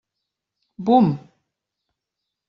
[0.85, 1.07] Bum!